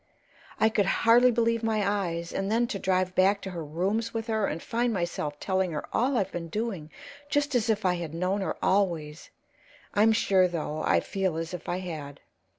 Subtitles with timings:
[0.59, 2.33] I could hardly believe my eyes.
[2.33, 5.85] And then to drive back to her rooms with her and find myself telling her
[5.93, 6.89] all I've been doing,
[7.29, 9.29] just as if I had known her always
[9.93, 12.19] I'm sure, though, I feel as if I had.